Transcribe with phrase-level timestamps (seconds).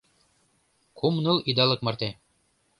[0.99, 2.09] Кум-ныл идалык марте.